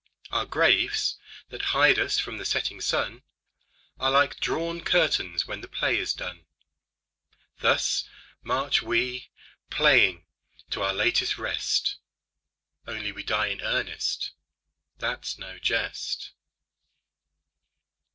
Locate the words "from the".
2.17-2.43